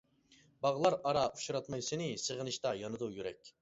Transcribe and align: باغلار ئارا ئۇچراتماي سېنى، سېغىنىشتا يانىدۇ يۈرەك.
باغلار 0.65 0.95
ئارا 1.03 1.27
ئۇچراتماي 1.37 1.87
سېنى، 1.91 2.11
سېغىنىشتا 2.27 2.77
يانىدۇ 2.85 3.17
يۈرەك. 3.19 3.59